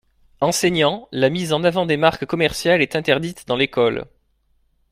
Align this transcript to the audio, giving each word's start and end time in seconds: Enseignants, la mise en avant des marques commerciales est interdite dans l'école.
Enseignants, 0.39 1.07
la 1.11 1.29
mise 1.29 1.53
en 1.53 1.63
avant 1.63 1.85
des 1.85 1.95
marques 1.95 2.25
commerciales 2.25 2.81
est 2.81 2.95
interdite 2.95 3.43
dans 3.47 3.55
l'école. 3.55 4.05